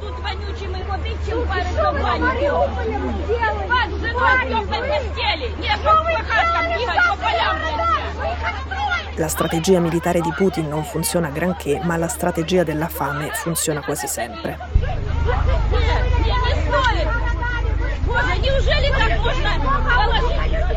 [0.00, 2.24] тут вонючий, мы его дыхтим, парится в баню.
[3.68, 7.56] Вас жена в постели, не хахам, не по полям.
[9.16, 14.06] La strategia militare di Putin non funziona granché, ma la strategia della fame funziona quasi
[14.06, 14.58] sempre.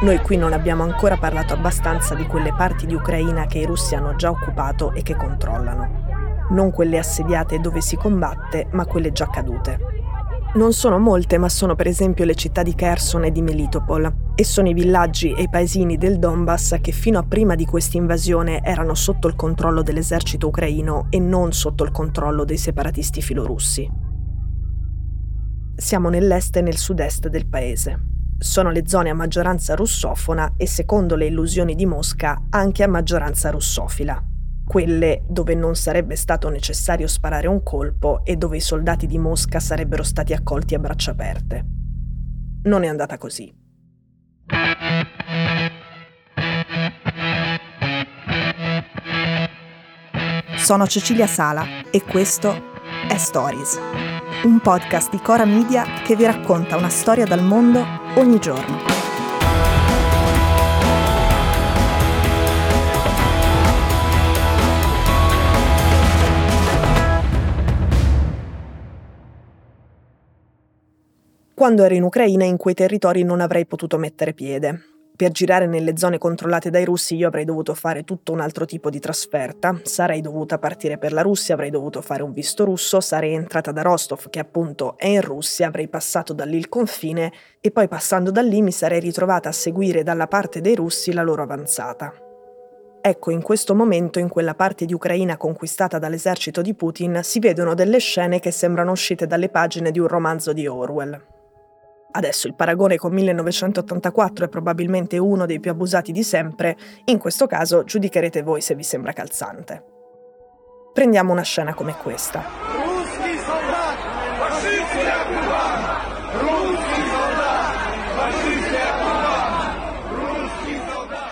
[0.00, 3.94] Noi qui non abbiamo ancora parlato abbastanza di quelle parti di Ucraina che i russi
[3.94, 6.23] hanno già occupato e che controllano.
[6.50, 10.02] Non quelle assediate dove si combatte, ma quelle già cadute.
[10.54, 14.44] Non sono molte, ma sono per esempio le città di Kherson e di Melitopol, e
[14.44, 18.62] sono i villaggi e i paesini del Donbass che fino a prima di questa invasione
[18.62, 23.90] erano sotto il controllo dell'esercito ucraino e non sotto il controllo dei separatisti filorussi.
[25.74, 28.12] Siamo nell'est e nel sud-est del paese.
[28.38, 33.50] Sono le zone a maggioranza russofona e, secondo le illusioni di Mosca, anche a maggioranza
[33.50, 34.22] russofila
[34.64, 39.60] quelle dove non sarebbe stato necessario sparare un colpo e dove i soldati di Mosca
[39.60, 41.64] sarebbero stati accolti a braccia aperte.
[42.62, 43.54] Non è andata così.
[50.56, 52.72] Sono Cecilia Sala e questo
[53.06, 53.78] è Stories,
[54.44, 57.84] un podcast di Cora Media che vi racconta una storia dal mondo
[58.14, 59.03] ogni giorno.
[71.54, 74.86] Quando ero in Ucraina in quei territori non avrei potuto mettere piede.
[75.14, 78.90] Per girare nelle zone controllate dai russi io avrei dovuto fare tutto un altro tipo
[78.90, 83.34] di trasferta, sarei dovuta partire per la Russia, avrei dovuto fare un visto russo, sarei
[83.34, 87.70] entrata da Rostov che appunto è in Russia, avrei passato da lì il confine e
[87.70, 91.42] poi passando da lì mi sarei ritrovata a seguire dalla parte dei russi la loro
[91.42, 92.12] avanzata.
[93.00, 97.74] Ecco, in questo momento, in quella parte di Ucraina conquistata dall'esercito di Putin, si vedono
[97.74, 101.33] delle scene che sembrano uscite dalle pagine di un romanzo di Orwell.
[102.16, 106.76] Adesso il paragone con 1984 è probabilmente uno dei più abusati di sempre,
[107.06, 109.82] in questo caso giudicherete voi se vi sembra calzante.
[110.92, 112.44] Prendiamo una scena come questa.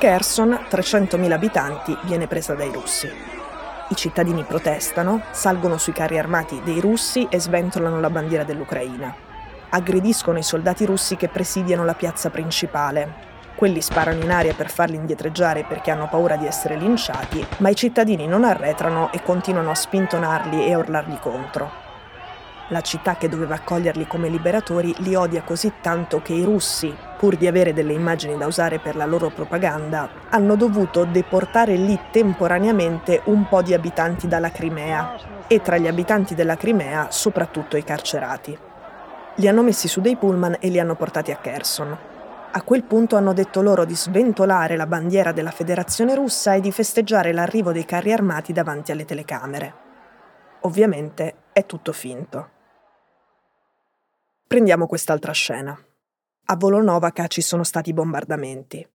[0.01, 3.09] Kherson, 300.000 abitanti, viene presa dai russi.
[3.89, 9.31] I cittadini protestano, salgono sui carri armati dei russi e sventolano la bandiera dell'Ucraina
[9.75, 13.31] aggrediscono i soldati russi che presidiano la piazza principale.
[13.55, 17.75] Quelli sparano in aria per farli indietreggiare perché hanno paura di essere linciati, ma i
[17.75, 21.71] cittadini non arretrano e continuano a spintonarli e a urlargli contro.
[22.69, 27.37] La città che doveva accoglierli come liberatori li odia così tanto che i russi, pur
[27.37, 33.23] di avere delle immagini da usare per la loro propaganda, hanno dovuto deportare lì temporaneamente
[33.25, 35.15] un po' di abitanti dalla Crimea
[35.47, 38.71] e tra gli abitanti della Crimea soprattutto i carcerati.
[39.37, 41.99] Li hanno messi su dei pullman e li hanno portati a Kherson.
[42.55, 46.71] A quel punto hanno detto loro di sventolare la bandiera della Federazione russa e di
[46.71, 49.75] festeggiare l'arrivo dei carri armati davanti alle telecamere.
[50.61, 52.51] Ovviamente è tutto finto.
[54.47, 55.79] Prendiamo quest'altra scena.
[56.45, 58.87] A Volonovaca ci sono stati bombardamenti.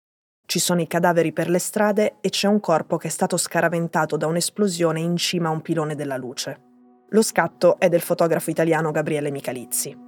[0.46, 4.18] Ci sono i cadaveri per le strade e c'è un corpo che è stato scaraventato
[4.18, 6.62] da un'esplosione in cima a un pilone della luce.
[7.10, 10.06] Lo scatto è del fotografo italiano Gabriele Michalizzi.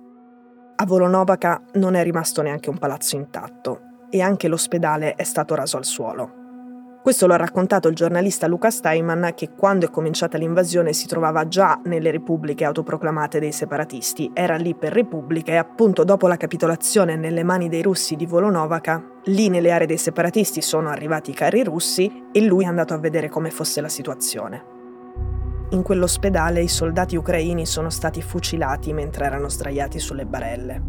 [0.81, 5.75] A Volonovaca non è rimasto neanche un palazzo intatto e anche l'ospedale è stato raso
[5.75, 6.31] al suolo.
[7.03, 11.49] Questo lo ha raccontato il giornalista Luca Steinman che quando è cominciata l'invasione si trovava
[11.49, 17.17] già nelle repubbliche autoproclamate dei separatisti, era lì per repubblica e appunto dopo la capitolazione
[17.17, 21.61] nelle mani dei russi di Volonovaca, lì nelle aree dei separatisti sono arrivati i carri
[21.61, 24.78] russi e lui è andato a vedere come fosse la situazione.
[25.71, 30.81] In quell'ospedale i soldati ucraini sono stati fucilati mentre erano sdraiati sulle barelle.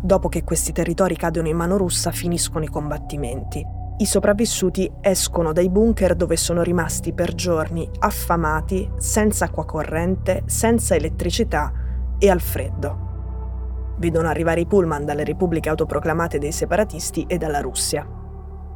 [0.00, 3.62] Dopo che questi territori cadono in mano russa finiscono i combattimenti.
[3.98, 10.94] I sopravvissuti escono dai bunker dove sono rimasti per giorni affamati, senza acqua corrente, senza
[10.94, 11.70] elettricità
[12.18, 13.94] e al freddo.
[13.98, 18.08] Vedono arrivare i pullman dalle repubbliche autoproclamate dei separatisti e dalla Russia.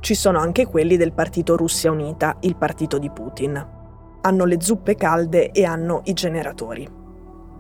[0.00, 3.76] Ci sono anche quelli del partito Russia Unita, il partito di Putin
[4.22, 6.88] hanno le zuppe calde e hanno i generatori.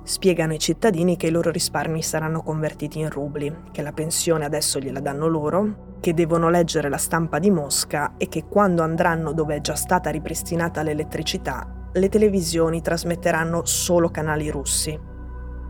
[0.02, 4.78] Spiegano ai cittadini che i loro risparmi saranno convertiti in rubli, che la pensione adesso
[4.78, 9.56] gliela danno loro, che devono leggere la stampa di Mosca e che quando andranno dove
[9.56, 14.98] è già stata ripristinata l'elettricità, le televisioni trasmetteranno solo canali russi.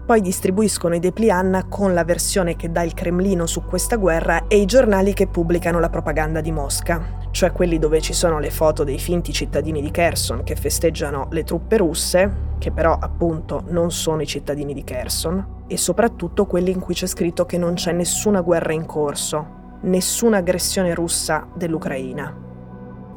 [0.07, 4.59] Poi distribuiscono i dépliant con la versione che dà il Cremlino su questa guerra e
[4.59, 8.83] i giornali che pubblicano la propaganda di Mosca, cioè quelli dove ci sono le foto
[8.83, 14.23] dei finti cittadini di Kherson che festeggiano le truppe russe, che però appunto non sono
[14.23, 18.41] i cittadini di Kherson, e soprattutto quelli in cui c'è scritto che non c'è nessuna
[18.41, 22.37] guerra in corso, nessuna aggressione russa dell'Ucraina.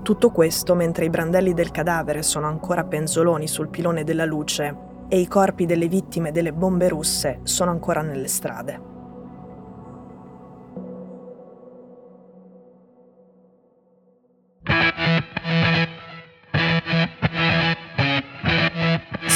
[0.03, 4.77] Tutto questo mentre i brandelli del cadavere sono ancora penzoloni sul pilone della luce
[5.07, 8.90] e i corpi delle vittime delle bombe russe sono ancora nelle strade.